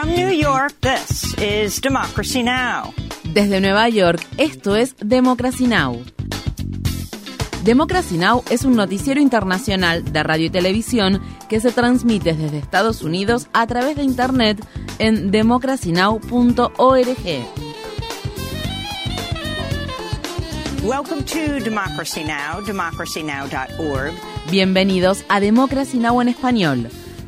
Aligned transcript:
From 0.00 0.14
New 0.14 0.30
York, 0.30 0.74
this 0.80 1.34
is 1.42 1.80
Democracy 1.80 2.44
Now! 2.44 2.94
Desde 3.32 3.60
Nueva 3.60 3.88
York, 3.88 4.20
esto 4.36 4.76
es 4.76 4.94
Democracy 5.00 5.66
Now! 5.66 6.04
Democracy 7.64 8.16
Now! 8.16 8.44
es 8.48 8.64
un 8.64 8.76
noticiero 8.76 9.20
internacional 9.20 10.04
de 10.04 10.22
radio 10.22 10.46
y 10.46 10.50
televisión 10.50 11.20
que 11.48 11.58
se 11.58 11.72
transmite 11.72 12.34
desde 12.34 12.58
Estados 12.58 13.02
Unidos 13.02 13.48
a 13.52 13.66
través 13.66 13.96
de 13.96 14.04
Internet 14.04 14.64
en 15.00 15.32
democracynow.org. 15.32 16.68
Welcome 20.84 21.24
to 21.24 21.64
Democracy 21.64 22.22
Now!, 22.22 22.64
democracynow.org. 22.64 24.12
Bienvenidos 24.48 25.24
a 25.28 25.40
Democracy 25.40 25.98
Now! 25.98 26.22
en 26.22 26.28
español 26.28 26.88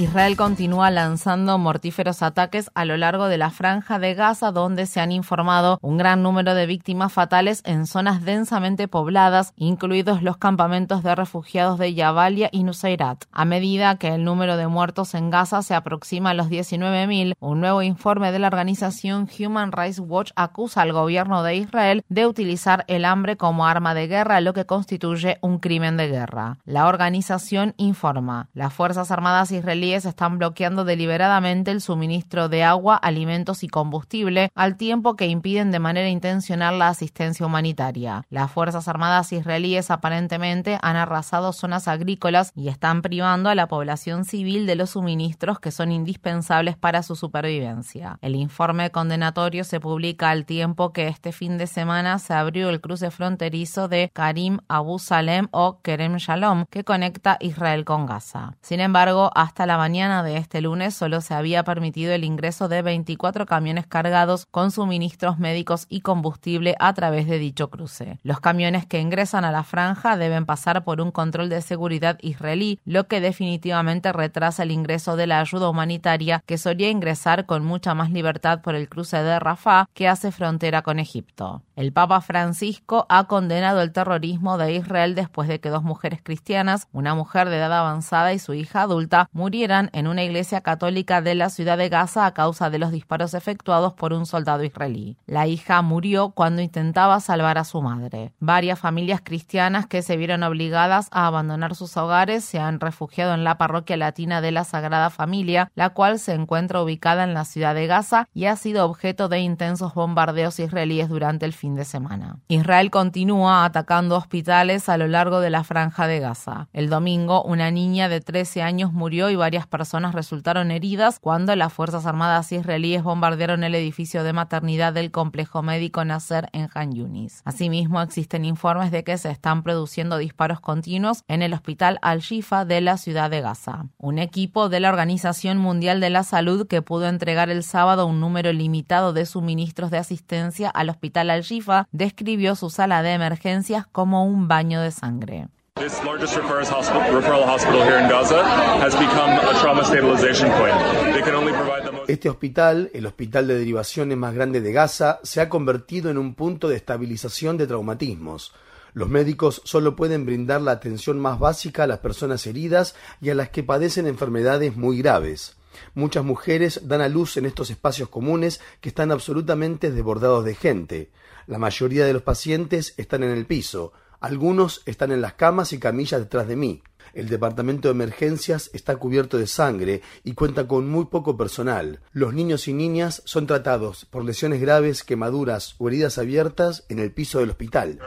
Israel 0.00 0.34
continúa 0.34 0.90
lanzando 0.90 1.58
mortíferos 1.58 2.22
ataques 2.22 2.70
a 2.74 2.86
lo 2.86 2.96
largo 2.96 3.28
de 3.28 3.36
la 3.36 3.50
franja 3.50 3.98
de 3.98 4.14
Gaza, 4.14 4.50
donde 4.50 4.86
se 4.86 4.98
han 4.98 5.12
informado 5.12 5.78
un 5.82 5.98
gran 5.98 6.22
número 6.22 6.54
de 6.54 6.64
víctimas 6.64 7.12
fatales 7.12 7.60
en 7.66 7.86
zonas 7.86 8.24
densamente 8.24 8.88
pobladas, 8.88 9.52
incluidos 9.56 10.22
los 10.22 10.38
campamentos 10.38 11.02
de 11.02 11.14
refugiados 11.14 11.78
de 11.78 11.92
Yabalia 11.92 12.48
y 12.50 12.64
Nuseirat. 12.64 13.24
A 13.30 13.44
medida 13.44 13.96
que 13.96 14.14
el 14.14 14.24
número 14.24 14.56
de 14.56 14.68
muertos 14.68 15.14
en 15.14 15.28
Gaza 15.28 15.60
se 15.60 15.74
aproxima 15.74 16.30
a 16.30 16.34
los 16.34 16.48
19.000, 16.48 17.34
un 17.38 17.60
nuevo 17.60 17.82
informe 17.82 18.32
de 18.32 18.38
la 18.38 18.46
organización 18.46 19.28
Human 19.38 19.70
Rights 19.70 19.98
Watch 19.98 20.30
acusa 20.34 20.80
al 20.80 20.94
gobierno 20.94 21.42
de 21.42 21.56
Israel 21.56 22.04
de 22.08 22.26
utilizar 22.26 22.86
el 22.88 23.04
hambre 23.04 23.36
como 23.36 23.66
arma 23.66 23.92
de 23.92 24.06
guerra, 24.06 24.40
lo 24.40 24.54
que 24.54 24.64
constituye 24.64 25.36
un 25.42 25.58
crimen 25.58 25.98
de 25.98 26.08
guerra. 26.08 26.56
La 26.64 26.86
organización 26.86 27.74
informa, 27.76 28.48
las 28.54 28.72
Fuerzas 28.72 29.10
Armadas 29.10 29.52
israelíes 29.52 29.89
están 29.94 30.38
bloqueando 30.38 30.84
deliberadamente 30.84 31.70
el 31.70 31.80
suministro 31.80 32.48
de 32.48 32.64
agua, 32.64 32.96
alimentos 32.96 33.62
y 33.62 33.68
combustible, 33.68 34.50
al 34.54 34.76
tiempo 34.76 35.16
que 35.16 35.26
impiden 35.26 35.70
de 35.70 35.78
manera 35.78 36.08
intencional 36.08 36.78
la 36.78 36.88
asistencia 36.88 37.46
humanitaria. 37.46 38.24
Las 38.30 38.50
Fuerzas 38.50 38.88
Armadas 38.88 39.32
israelíes 39.32 39.90
aparentemente 39.90 40.78
han 40.82 40.96
arrasado 40.96 41.52
zonas 41.52 41.88
agrícolas 41.88 42.52
y 42.54 42.68
están 42.68 43.02
privando 43.02 43.50
a 43.50 43.54
la 43.54 43.68
población 43.68 44.24
civil 44.24 44.66
de 44.66 44.76
los 44.76 44.90
suministros 44.90 45.60
que 45.60 45.70
son 45.70 45.92
indispensables 45.92 46.76
para 46.76 47.02
su 47.02 47.16
supervivencia. 47.16 48.18
El 48.20 48.34
informe 48.34 48.90
condenatorio 48.90 49.64
se 49.64 49.80
publica 49.80 50.30
al 50.30 50.44
tiempo 50.44 50.92
que 50.92 51.08
este 51.08 51.32
fin 51.32 51.58
de 51.58 51.66
semana 51.66 52.18
se 52.18 52.34
abrió 52.34 52.70
el 52.70 52.80
cruce 52.80 53.10
fronterizo 53.10 53.88
de 53.88 54.10
Karim 54.12 54.58
Abu 54.68 54.98
Salem 54.98 55.48
o 55.50 55.80
Kerem 55.82 56.16
Shalom, 56.16 56.64
que 56.70 56.84
conecta 56.84 57.36
Israel 57.40 57.84
con 57.84 58.06
Gaza. 58.06 58.54
Sin 58.62 58.80
embargo, 58.80 59.30
hasta 59.34 59.66
la 59.66 59.76
mañana 59.80 60.22
de 60.22 60.36
este 60.36 60.60
lunes 60.60 60.92
solo 60.92 61.22
se 61.22 61.32
había 61.32 61.64
permitido 61.64 62.12
el 62.12 62.22
ingreso 62.22 62.68
de 62.68 62.82
24 62.82 63.46
camiones 63.46 63.86
cargados 63.86 64.44
con 64.50 64.70
suministros 64.70 65.38
médicos 65.38 65.86
y 65.88 66.02
combustible 66.02 66.76
a 66.78 66.92
través 66.92 67.26
de 67.26 67.38
dicho 67.38 67.70
cruce. 67.70 68.18
Los 68.22 68.40
camiones 68.40 68.84
que 68.84 69.00
ingresan 69.00 69.46
a 69.46 69.50
la 69.50 69.64
franja 69.64 70.18
deben 70.18 70.44
pasar 70.44 70.84
por 70.84 71.00
un 71.00 71.10
control 71.10 71.48
de 71.48 71.62
seguridad 71.62 72.18
israelí, 72.20 72.78
lo 72.84 73.08
que 73.08 73.22
definitivamente 73.22 74.12
retrasa 74.12 74.64
el 74.64 74.70
ingreso 74.70 75.16
de 75.16 75.26
la 75.26 75.40
ayuda 75.40 75.70
humanitaria 75.70 76.42
que 76.44 76.58
solía 76.58 76.90
ingresar 76.90 77.46
con 77.46 77.64
mucha 77.64 77.94
más 77.94 78.10
libertad 78.10 78.60
por 78.60 78.74
el 78.74 78.86
cruce 78.86 79.22
de 79.22 79.38
Rafah 79.38 79.86
que 79.94 80.08
hace 80.08 80.30
frontera 80.30 80.82
con 80.82 80.98
Egipto. 80.98 81.62
El 81.74 81.94
Papa 81.94 82.20
Francisco 82.20 83.06
ha 83.08 83.24
condenado 83.24 83.80
el 83.80 83.92
terrorismo 83.92 84.58
de 84.58 84.74
Israel 84.74 85.14
después 85.14 85.48
de 85.48 85.58
que 85.58 85.70
dos 85.70 85.82
mujeres 85.82 86.20
cristianas, 86.22 86.86
una 86.92 87.14
mujer 87.14 87.48
de 87.48 87.56
edad 87.56 87.72
avanzada 87.72 88.34
y 88.34 88.38
su 88.38 88.52
hija 88.52 88.82
adulta, 88.82 89.30
murieran 89.32 89.69
en 89.70 90.08
una 90.08 90.24
iglesia 90.24 90.62
católica 90.62 91.22
de 91.22 91.36
la 91.36 91.48
ciudad 91.48 91.78
de 91.78 91.88
Gaza 91.88 92.26
a 92.26 92.34
causa 92.34 92.70
de 92.70 92.80
los 92.80 92.90
disparos 92.90 93.34
efectuados 93.34 93.92
por 93.92 94.12
un 94.12 94.26
soldado 94.26 94.64
israelí. 94.64 95.16
La 95.26 95.46
hija 95.46 95.80
murió 95.82 96.30
cuando 96.30 96.60
intentaba 96.60 97.20
salvar 97.20 97.56
a 97.56 97.64
su 97.64 97.80
madre. 97.80 98.32
Varias 98.40 98.80
familias 98.80 99.20
cristianas 99.22 99.86
que 99.86 100.02
se 100.02 100.16
vieron 100.16 100.42
obligadas 100.42 101.08
a 101.12 101.26
abandonar 101.26 101.76
sus 101.76 101.96
hogares 101.96 102.44
se 102.44 102.58
han 102.58 102.80
refugiado 102.80 103.32
en 103.32 103.44
la 103.44 103.58
parroquia 103.58 103.96
latina 103.96 104.40
de 104.40 104.50
la 104.50 104.64
Sagrada 104.64 105.08
Familia, 105.08 105.70
la 105.76 105.90
cual 105.90 106.18
se 106.18 106.34
encuentra 106.34 106.82
ubicada 106.82 107.22
en 107.22 107.32
la 107.32 107.44
ciudad 107.44 107.76
de 107.76 107.86
Gaza 107.86 108.26
y 108.34 108.46
ha 108.46 108.56
sido 108.56 108.84
objeto 108.84 109.28
de 109.28 109.38
intensos 109.38 109.94
bombardeos 109.94 110.58
israelíes 110.58 111.08
durante 111.08 111.46
el 111.46 111.52
fin 111.52 111.76
de 111.76 111.84
semana. 111.84 112.38
Israel 112.48 112.90
continúa 112.90 113.64
atacando 113.64 114.16
hospitales 114.16 114.88
a 114.88 114.96
lo 114.96 115.06
largo 115.06 115.40
de 115.40 115.50
la 115.50 115.62
franja 115.62 116.08
de 116.08 116.18
Gaza. 116.18 116.68
El 116.72 116.90
domingo, 116.90 117.44
una 117.44 117.70
niña 117.70 118.08
de 118.08 118.20
13 118.20 118.62
años 118.62 118.92
murió 118.92 119.30
y 119.30 119.36
varias 119.50 119.66
personas 119.66 120.14
resultaron 120.14 120.70
heridas 120.70 121.18
cuando 121.18 121.56
las 121.56 121.72
Fuerzas 121.72 122.06
Armadas 122.06 122.52
israelíes 122.52 123.02
bombardearon 123.02 123.64
el 123.64 123.74
edificio 123.74 124.22
de 124.22 124.32
maternidad 124.32 124.92
del 124.92 125.10
complejo 125.10 125.60
médico 125.60 126.04
Nasser 126.04 126.48
en 126.52 126.68
Han 126.72 126.92
Yunis. 126.92 127.42
Asimismo, 127.44 128.00
existen 128.00 128.44
informes 128.44 128.92
de 128.92 129.02
que 129.02 129.18
se 129.18 129.28
están 129.28 129.64
produciendo 129.64 130.18
disparos 130.18 130.60
continuos 130.60 131.24
en 131.26 131.42
el 131.42 131.52
hospital 131.52 131.98
Al-Shifa 132.00 132.64
de 132.64 132.80
la 132.80 132.96
ciudad 132.96 133.28
de 133.28 133.40
Gaza. 133.40 133.86
Un 133.98 134.20
equipo 134.20 134.68
de 134.68 134.78
la 134.78 134.88
Organización 134.88 135.58
Mundial 135.58 135.98
de 135.98 136.10
la 136.10 136.22
Salud 136.22 136.68
que 136.68 136.80
pudo 136.80 137.08
entregar 137.08 137.50
el 137.50 137.64
sábado 137.64 138.06
un 138.06 138.20
número 138.20 138.52
limitado 138.52 139.12
de 139.12 139.26
suministros 139.26 139.90
de 139.90 139.98
asistencia 139.98 140.70
al 140.70 140.90
hospital 140.90 141.28
Al-Shifa 141.28 141.88
describió 141.90 142.54
su 142.54 142.70
sala 142.70 143.02
de 143.02 143.14
emergencias 143.14 143.84
como 143.88 144.24
un 144.24 144.46
baño 144.46 144.80
de 144.80 144.92
sangre. 144.92 145.48
This 145.80 146.04
largest 146.04 146.36
referral 146.36 147.46
hospital 147.46 147.82
here 147.82 147.98
in 147.98 148.08
Gaza 148.10 148.44
has 148.80 148.94
become 148.94 149.30
a 149.30 149.58
trauma 149.60 149.82
stabilization 149.82 150.50
point. 150.50 150.76
They 151.14 151.22
can 151.22 151.34
only 151.34 151.52
provide. 151.52 151.88
Este 152.06 152.28
hospital, 152.28 152.90
el 152.92 153.06
hospital 153.06 153.46
de 153.46 153.58
derivaciones 153.58 154.18
más 154.18 154.34
grande 154.34 154.60
de 154.60 154.72
Gaza, 154.72 155.20
se 155.22 155.40
ha 155.40 155.48
convertido 155.48 156.10
en 156.10 156.18
un 156.18 156.34
punto 156.34 156.68
de 156.68 156.76
estabilización 156.76 157.56
de 157.56 157.66
traumatismos. 157.66 158.52
Los 158.92 159.08
médicos 159.08 159.62
solo 159.64 159.96
pueden 159.96 160.26
brindar 160.26 160.60
la 160.60 160.72
atención 160.72 161.18
más 161.18 161.38
básica 161.38 161.84
a 161.84 161.86
las 161.86 162.00
personas 162.00 162.46
heridas 162.46 162.94
y 163.22 163.30
a 163.30 163.34
las 163.34 163.48
que 163.48 163.62
padecen 163.62 164.06
enfermedades 164.06 164.76
muy 164.76 164.98
graves. 164.98 165.56
Muchas 165.94 166.24
mujeres 166.24 166.82
dan 166.84 167.00
a 167.00 167.08
luz 167.08 167.38
en 167.38 167.46
estos 167.46 167.70
espacios 167.70 168.10
comunes 168.10 168.60
que 168.82 168.90
están 168.90 169.12
absolutamente 169.12 169.90
desbordados 169.90 170.44
de 170.44 170.54
gente. 170.56 171.10
La 171.46 171.56
mayoría 171.56 172.04
de 172.04 172.12
los 172.12 172.22
pacientes 172.22 172.92
están 172.98 173.22
en 173.22 173.30
el 173.30 173.46
piso. 173.46 173.94
Algunos 174.20 174.82
están 174.84 175.12
en 175.12 175.22
las 175.22 175.32
camas 175.32 175.72
y 175.72 175.78
camillas 175.78 176.20
detrás 176.20 176.46
de 176.46 176.54
mí. 176.54 176.82
El 177.14 177.30
departamento 177.30 177.88
de 177.88 177.92
emergencias 177.92 178.70
está 178.74 178.96
cubierto 178.96 179.38
de 179.38 179.46
sangre 179.46 180.02
y 180.24 180.34
cuenta 180.34 180.68
con 180.68 180.88
muy 180.88 181.06
poco 181.06 181.38
personal. 181.38 182.00
Los 182.12 182.34
niños 182.34 182.68
y 182.68 182.74
niñas 182.74 183.22
son 183.24 183.46
tratados 183.46 184.04
por 184.04 184.24
lesiones 184.24 184.60
graves, 184.60 185.04
quemaduras 185.04 185.74
o 185.78 185.88
heridas 185.88 186.18
abiertas 186.18 186.84
en 186.90 186.98
el 186.98 187.12
piso 187.12 187.40
del 187.40 187.50
hospital. 187.50 187.98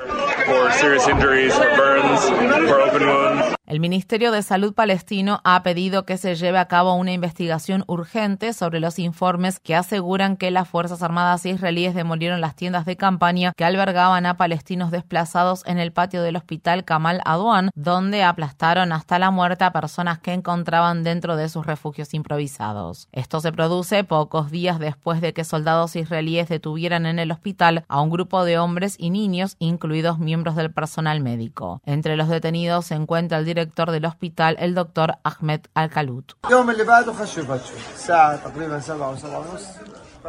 El 3.66 3.80
Ministerio 3.80 4.31
de 4.31 4.44
Salud 4.44 4.74
palestino 4.74 5.40
ha 5.46 5.64
pedido 5.64 6.06
que 6.06 6.18
se 6.18 6.36
lleve 6.36 6.59
a 6.59 6.68
cabo 6.68 6.94
una 6.96 7.14
investigación 7.14 7.86
urgente 7.88 8.54
sobre 8.54 8.80
los 8.80 9.00
informes 9.00 9.59
que 9.59 9.74
aseguran 9.74 10.36
que 10.36 10.52
las 10.52 10.68
Fuerzas 10.68 11.02
Armadas 11.02 11.46
israelíes 11.46 11.96
demolieron 11.96 12.42
las 12.42 12.56
tiendas 12.56 12.86
de 12.86 12.98
campaña 12.98 13.54
que 13.56 13.64
albergaban 13.64 14.26
a 14.26 14.36
palestinos 14.36 14.92
desplazados 14.92 15.64
en 15.66 15.80
el 15.80 15.94
patio 15.94 16.22
del 16.22 16.36
hospital 16.36 16.84
Kamal 16.84 17.22
Adwan, 17.25 17.72
donde 17.74 18.24
aplastaron 18.24 18.92
hasta 18.92 19.18
la 19.20 19.31
muerte 19.31 19.64
a 19.64 19.72
personas 19.72 20.20
que 20.20 20.34
encontraban 20.34 21.04
dentro 21.04 21.36
de 21.38 21.50
sus 21.50 21.66
refugios 21.66 22.14
improvisados. 22.14 23.08
Esto 23.12 23.40
se 23.40 23.54
produce 23.54 24.04
pocos 24.04 24.51
días 24.51 24.78
después 24.78 25.22
de 25.22 25.34
que 25.34 25.45
soldados 25.45 25.95
israelíes 25.95 26.50
detuvieran 26.50 27.06
en 27.06 27.18
el 27.18 27.31
hospital 27.31 27.86
a 27.88 28.01
un 28.01 28.10
grupo 28.10 28.44
de 28.44 28.60
hombres 28.60 28.98
y 29.00 29.10
niños, 29.10 29.56
incluidos 29.60 30.19
miembros 30.19 30.32
del 30.56 30.74
personal 30.74 31.21
médico. 31.21 31.81
Entre 31.85 32.18
los 32.18 32.30
detenidos 32.30 32.85
se 32.85 32.95
encuentra 32.95 33.38
el 33.38 33.45
director 33.45 33.63
director 33.63 33.91
del 33.91 34.06
hospital, 34.06 34.56
el 34.59 34.75
doctor 34.75 35.15
Ahmed 35.24 35.62
Al-Khalut. 35.74 36.33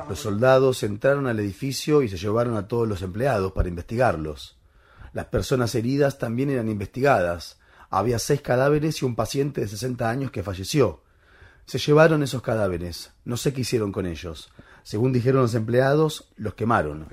Los 0.08 0.18
soldados 0.18 0.82
entraron 0.82 1.26
al 1.26 1.40
edificio 1.40 2.02
y 2.02 2.08
se 2.08 2.16
llevaron 2.16 2.56
a 2.56 2.68
todos 2.68 2.86
los 2.88 3.02
empleados 3.02 3.52
para 3.52 3.68
investigarlos. 3.68 4.56
Las 5.12 5.26
personas 5.26 5.74
heridas 5.74 6.18
también 6.18 6.50
eran 6.50 6.68
investigadas. 6.68 7.58
Había 7.90 8.18
seis 8.18 8.40
cadáveres 8.40 9.02
y 9.02 9.04
un 9.04 9.14
paciente 9.14 9.60
de 9.60 9.68
60 9.68 10.08
años 10.08 10.30
que 10.30 10.42
falleció. 10.42 11.02
Se 11.66 11.78
llevaron 11.78 12.22
esos 12.22 12.42
cadáveres. 12.42 13.12
No 13.24 13.36
sé 13.36 13.52
qué 13.52 13.62
hicieron 13.62 13.92
con 13.92 14.06
ellos. 14.06 14.50
Según 14.84 15.14
dijeron 15.14 15.42
los 15.42 15.54
empleados, 15.54 16.28
los 16.36 16.54
quemaron. 16.54 17.08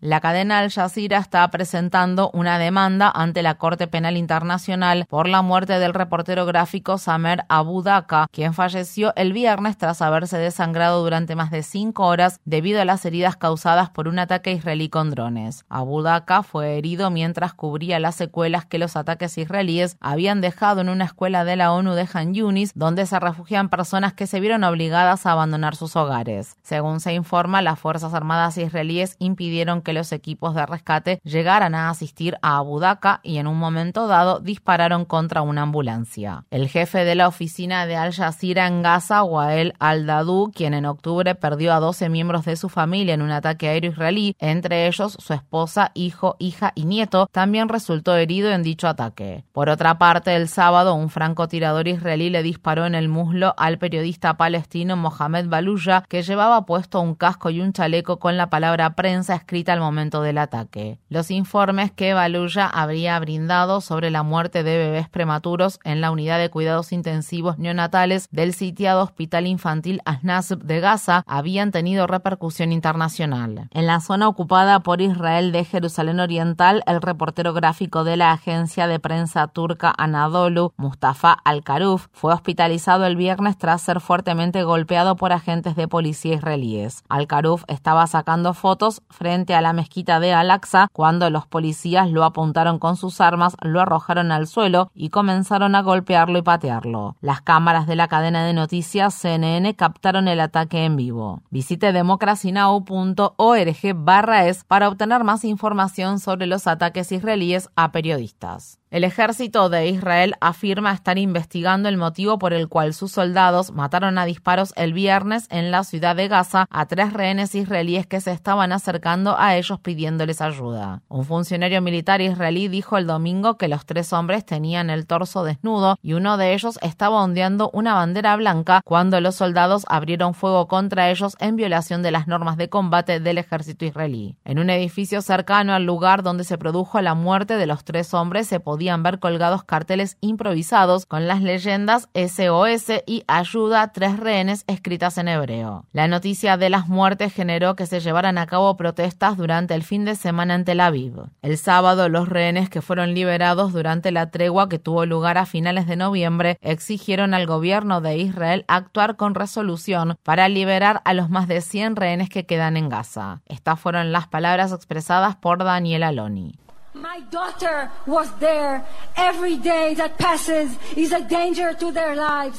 La 0.00 0.20
cadena 0.20 0.58
Al 0.58 0.70
Jazeera 0.70 1.16
está 1.16 1.50
presentando 1.50 2.30
una 2.34 2.58
demanda 2.58 3.10
ante 3.12 3.42
la 3.42 3.54
Corte 3.54 3.86
Penal 3.86 4.18
Internacional 4.18 5.06
por 5.08 5.26
la 5.26 5.40
muerte 5.40 5.78
del 5.78 5.94
reportero 5.94 6.44
gráfico 6.44 6.98
Samer 6.98 7.44
Abu 7.48 7.82
Daka, 7.82 8.26
quien 8.30 8.52
falleció 8.52 9.14
el 9.16 9.32
viernes 9.32 9.78
tras 9.78 10.02
haberse 10.02 10.36
desangrado 10.36 11.02
durante 11.02 11.34
más 11.34 11.50
de 11.50 11.62
cinco 11.62 12.06
horas 12.06 12.40
debido 12.44 12.82
a 12.82 12.84
las 12.84 13.06
heridas 13.06 13.36
causadas 13.36 13.88
por 13.88 14.06
un 14.06 14.18
ataque 14.18 14.52
israelí 14.52 14.90
con 14.90 15.10
drones. 15.10 15.64
Abu 15.70 16.02
Daka 16.02 16.42
fue 16.42 16.76
herido 16.76 17.10
mientras 17.10 17.54
cubría 17.54 17.98
las 17.98 18.16
secuelas 18.16 18.66
que 18.66 18.78
los 18.78 18.96
ataques 18.96 19.38
israelíes 19.38 19.96
habían 20.00 20.42
dejado 20.42 20.82
en 20.82 20.90
una 20.90 21.06
escuela 21.06 21.46
de 21.46 21.56
la 21.56 21.72
ONU 21.72 21.94
de 21.94 22.06
Han 22.12 22.34
Yunis, 22.34 22.72
donde 22.74 23.05
se 23.06 23.18
refugian 23.18 23.68
personas 23.68 24.12
que 24.12 24.26
se 24.26 24.40
vieron 24.40 24.64
obligadas 24.64 25.26
a 25.26 25.32
abandonar 25.32 25.76
sus 25.76 25.96
hogares. 25.96 26.56
Según 26.62 27.00
se 27.00 27.14
informa, 27.14 27.62
las 27.62 27.78
Fuerzas 27.78 28.14
Armadas 28.14 28.58
israelíes 28.58 29.16
impidieron 29.18 29.82
que 29.82 29.92
los 29.92 30.12
equipos 30.12 30.54
de 30.54 30.66
rescate 30.66 31.20
llegaran 31.22 31.74
a 31.74 31.90
asistir 31.90 32.36
a 32.42 32.58
Abu 32.58 32.80
Dhaka 32.80 33.20
y 33.22 33.38
en 33.38 33.46
un 33.46 33.58
momento 33.58 34.06
dado 34.06 34.40
dispararon 34.40 35.04
contra 35.04 35.42
una 35.42 35.62
ambulancia. 35.62 36.44
El 36.50 36.68
jefe 36.68 37.04
de 37.04 37.14
la 37.14 37.28
oficina 37.28 37.86
de 37.86 37.96
Al 37.96 38.12
Jazeera 38.12 38.66
en 38.66 38.82
Gaza, 38.82 39.22
Wael 39.22 39.74
al-Dadu, 39.78 40.50
quien 40.54 40.74
en 40.74 40.86
octubre 40.86 41.34
perdió 41.34 41.72
a 41.72 41.80
12 41.80 42.08
miembros 42.08 42.44
de 42.44 42.56
su 42.56 42.68
familia 42.68 43.14
en 43.14 43.22
un 43.22 43.30
ataque 43.30 43.68
aéreo 43.68 43.92
israelí, 43.92 44.34
entre 44.38 44.86
ellos 44.86 45.16
su 45.18 45.32
esposa, 45.32 45.92
hijo, 45.94 46.36
hija 46.38 46.72
y 46.74 46.84
nieto, 46.84 47.28
también 47.30 47.68
resultó 47.68 48.16
herido 48.16 48.50
en 48.50 48.62
dicho 48.62 48.88
ataque. 48.88 49.44
Por 49.52 49.68
otra 49.68 49.98
parte, 49.98 50.34
el 50.34 50.48
sábado 50.48 50.94
un 50.94 51.10
francotirador 51.10 51.88
israelí 51.88 52.30
le 52.30 52.42
disparó 52.42 52.86
en 52.86 52.94
el 52.96 53.08
muslo 53.08 53.54
al 53.56 53.78
periodista 53.78 54.36
palestino 54.36 54.96
Mohamed 54.96 55.48
Baluja, 55.48 56.04
que 56.08 56.22
llevaba 56.22 56.66
puesto 56.66 57.00
un 57.00 57.14
casco 57.14 57.50
y 57.50 57.60
un 57.60 57.72
chaleco 57.72 58.18
con 58.18 58.36
la 58.36 58.50
palabra 58.50 58.94
prensa 58.94 59.34
escrita 59.34 59.72
al 59.72 59.80
momento 59.80 60.22
del 60.22 60.38
ataque. 60.38 60.98
Los 61.08 61.30
informes 61.30 61.92
que 61.92 62.14
Baluya 62.14 62.66
habría 62.66 63.18
brindado 63.20 63.80
sobre 63.80 64.10
la 64.10 64.22
muerte 64.22 64.62
de 64.62 64.78
bebés 64.78 65.08
prematuros 65.08 65.78
en 65.84 66.00
la 66.00 66.10
unidad 66.10 66.38
de 66.38 66.50
cuidados 66.50 66.92
intensivos 66.92 67.58
neonatales 67.58 68.28
del 68.30 68.54
sitiado 68.54 69.02
Hospital 69.02 69.46
Infantil 69.46 70.00
Asnasb 70.04 70.62
de 70.62 70.80
Gaza 70.80 71.22
habían 71.26 71.70
tenido 71.70 72.06
repercusión 72.06 72.72
internacional. 72.72 73.68
En 73.72 73.86
la 73.86 74.00
zona 74.00 74.28
ocupada 74.28 74.80
por 74.80 75.00
Israel 75.00 75.52
de 75.52 75.64
Jerusalén 75.64 76.20
Oriental, 76.20 76.82
el 76.86 77.02
reportero 77.02 77.52
gráfico 77.52 78.04
de 78.04 78.16
la 78.16 78.32
agencia 78.32 78.86
de 78.86 78.98
prensa 78.98 79.46
turca 79.48 79.92
Anadolu, 79.96 80.72
Mustafa 80.76 81.32
Al-Karuf, 81.44 82.08
fue 82.12 82.32
hospitalizado 82.32 82.85
el 82.86 83.16
viernes 83.16 83.58
tras 83.58 83.82
ser 83.82 84.00
fuertemente 84.00 84.62
golpeado 84.62 85.16
por 85.16 85.32
agentes 85.32 85.74
de 85.74 85.88
policía 85.88 86.36
israelíes. 86.36 87.02
Al-Karuf 87.08 87.64
estaba 87.66 88.06
sacando 88.06 88.54
fotos 88.54 89.02
frente 89.10 89.54
a 89.54 89.60
la 89.60 89.72
mezquita 89.72 90.20
de 90.20 90.32
Al-Aqsa 90.32 90.86
cuando 90.92 91.28
los 91.30 91.46
policías 91.46 92.08
lo 92.10 92.22
apuntaron 92.22 92.78
con 92.78 92.96
sus 92.96 93.20
armas, 93.20 93.56
lo 93.60 93.80
arrojaron 93.80 94.30
al 94.30 94.46
suelo 94.46 94.92
y 94.94 95.10
comenzaron 95.10 95.74
a 95.74 95.82
golpearlo 95.82 96.38
y 96.38 96.42
patearlo. 96.42 97.16
Las 97.20 97.40
cámaras 97.40 97.88
de 97.88 97.96
la 97.96 98.06
cadena 98.06 98.46
de 98.46 98.52
noticias 98.52 99.14
CNN 99.14 99.74
captaron 99.74 100.28
el 100.28 100.38
ataque 100.38 100.84
en 100.84 100.94
vivo. 100.94 101.42
Visite 101.50 101.92
democracynow.org 101.92 103.94
barra 103.96 104.46
es 104.46 104.62
para 104.62 104.88
obtener 104.88 105.24
más 105.24 105.44
información 105.44 106.20
sobre 106.20 106.46
los 106.46 106.68
ataques 106.68 107.10
israelíes 107.10 107.68
a 107.74 107.90
periodistas. 107.90 108.78
El 108.96 109.04
ejército 109.04 109.68
de 109.68 109.88
Israel 109.90 110.36
afirma 110.40 110.90
estar 110.90 111.18
investigando 111.18 111.90
el 111.90 111.98
motivo 111.98 112.38
por 112.38 112.54
el 112.54 112.66
cual 112.66 112.94
sus 112.94 113.12
soldados 113.12 113.70
mataron 113.72 114.16
a 114.16 114.24
disparos 114.24 114.72
el 114.74 114.94
viernes 114.94 115.48
en 115.50 115.70
la 115.70 115.84
ciudad 115.84 116.16
de 116.16 116.28
Gaza 116.28 116.64
a 116.70 116.86
tres 116.86 117.12
rehenes 117.12 117.54
israelíes 117.54 118.06
que 118.06 118.22
se 118.22 118.32
estaban 118.32 118.72
acercando 118.72 119.38
a 119.38 119.54
ellos 119.56 119.80
pidiéndoles 119.80 120.40
ayuda. 120.40 121.02
Un 121.08 121.26
funcionario 121.26 121.82
militar 121.82 122.22
israelí 122.22 122.68
dijo 122.68 122.96
el 122.96 123.06
domingo 123.06 123.58
que 123.58 123.68
los 123.68 123.84
tres 123.84 124.14
hombres 124.14 124.46
tenían 124.46 124.88
el 124.88 125.06
torso 125.06 125.44
desnudo 125.44 125.98
y 126.00 126.14
uno 126.14 126.38
de 126.38 126.54
ellos 126.54 126.78
estaba 126.80 127.22
ondeando 127.22 127.68
una 127.74 127.92
bandera 127.92 128.34
blanca 128.36 128.80
cuando 128.82 129.20
los 129.20 129.34
soldados 129.34 129.84
abrieron 129.90 130.32
fuego 130.32 130.68
contra 130.68 131.10
ellos 131.10 131.36
en 131.38 131.56
violación 131.56 132.02
de 132.02 132.12
las 132.12 132.28
normas 132.28 132.56
de 132.56 132.70
combate 132.70 133.20
del 133.20 133.36
ejército 133.36 133.84
israelí. 133.84 134.38
En 134.46 134.58
un 134.58 134.70
edificio 134.70 135.20
cercano 135.20 135.74
al 135.74 135.84
lugar 135.84 136.22
donde 136.22 136.44
se 136.44 136.56
produjo 136.56 136.98
la 137.02 137.14
muerte 137.14 137.58
de 137.58 137.66
los 137.66 137.84
tres 137.84 138.14
hombres 138.14 138.46
se 138.46 138.58
ver 139.02 139.18
colgados 139.18 139.64
carteles 139.64 140.16
improvisados 140.20 141.06
con 141.06 141.26
las 141.26 141.42
leyendas 141.42 142.08
SOS 142.14 143.02
y 143.06 143.24
Ayuda 143.26 143.92
tres 143.92 144.18
rehenes 144.18 144.64
escritas 144.66 145.18
en 145.18 145.28
hebreo. 145.28 145.84
La 145.92 146.08
noticia 146.08 146.56
de 146.56 146.70
las 146.70 146.88
muertes 146.88 147.32
generó 147.32 147.76
que 147.76 147.86
se 147.86 148.00
llevaran 148.00 148.38
a 148.38 148.46
cabo 148.46 148.76
protestas 148.76 149.36
durante 149.36 149.74
el 149.74 149.82
fin 149.82 150.04
de 150.04 150.14
semana 150.14 150.54
en 150.54 150.64
Tel 150.64 150.80
Aviv. 150.80 151.14
El 151.42 151.58
sábado, 151.58 152.08
los 152.08 152.28
rehenes 152.28 152.70
que 152.70 152.82
fueron 152.82 153.14
liberados 153.14 153.72
durante 153.72 154.10
la 154.10 154.30
tregua 154.30 154.68
que 154.68 154.78
tuvo 154.78 155.06
lugar 155.06 155.38
a 155.38 155.46
finales 155.46 155.86
de 155.86 155.96
noviembre 155.96 156.58
exigieron 156.60 157.34
al 157.34 157.46
gobierno 157.46 158.00
de 158.00 158.18
Israel 158.18 158.64
actuar 158.68 159.16
con 159.16 159.34
resolución 159.34 160.16
para 160.22 160.48
liberar 160.48 161.02
a 161.04 161.14
los 161.14 161.30
más 161.30 161.48
de 161.48 161.60
100 161.60 161.96
rehenes 161.96 162.28
que 162.28 162.46
quedan 162.46 162.76
en 162.76 162.88
Gaza. 162.88 163.40
Estas 163.46 163.80
fueron 163.80 164.12
las 164.12 164.26
palabras 164.28 164.72
expresadas 164.72 165.36
por 165.36 165.64
Daniel 165.64 166.02
Aloni. 166.02 166.54
My 166.96 167.20
daughter 167.30 167.90
was 168.06 168.28
there. 168.40 168.82
Every 169.16 169.56
day 169.56 169.94
that 169.96 170.16
passes 170.16 170.70
is 170.96 171.12
a 171.12 171.20
danger 171.20 171.74
to 171.74 171.92
their 171.92 172.16
lives. 172.16 172.58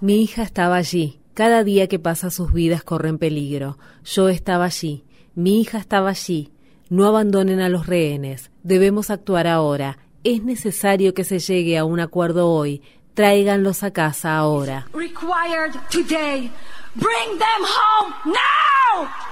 Mi 0.00 0.22
hija 0.22 0.42
estaba 0.42 0.76
allí. 0.76 1.20
Cada 1.34 1.62
día 1.64 1.86
que 1.86 1.98
pasa 1.98 2.30
sus 2.30 2.52
vidas 2.52 2.82
corren 2.82 3.18
peligro. 3.18 3.76
Yo 4.04 4.28
estaba 4.28 4.64
allí. 4.64 5.04
Mi 5.34 5.60
hija 5.60 5.78
estaba 5.78 6.10
allí. 6.10 6.50
No 6.88 7.06
abandonen 7.06 7.60
a 7.60 7.68
los 7.68 7.86
rehenes. 7.86 8.50
Debemos 8.62 9.10
actuar 9.10 9.46
ahora. 9.46 9.98
Es 10.24 10.42
necesario 10.42 11.12
que 11.12 11.24
se 11.24 11.38
llegue 11.38 11.76
a 11.76 11.84
un 11.84 12.00
acuerdo 12.00 12.48
hoy. 12.50 12.82
Tráiganlos 13.14 13.82
a 13.82 13.90
casa 13.90 14.36
ahora. 14.36 14.86
Required 14.94 15.72
today. 15.90 16.50
Bring 16.94 17.38
them 17.38 17.62
home 17.62 18.14
now. 18.24 19.25